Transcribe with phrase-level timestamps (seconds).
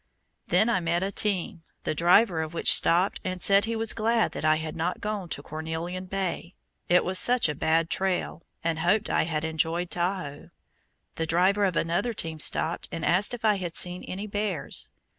[0.47, 4.31] Then I met a team, the driver of which stopped and said he was glad
[4.31, 6.55] that I had not gone to Cornelian Bay,
[6.89, 10.49] it was such a bad trail, and hoped I had enjoyed Tahoe.
[11.17, 14.89] The driver of another team stopped and asked if I had seen any bears.